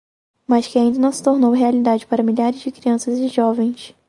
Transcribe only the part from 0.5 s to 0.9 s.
que